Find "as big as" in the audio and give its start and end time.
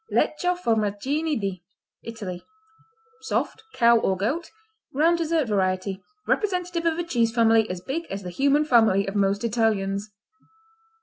7.69-8.23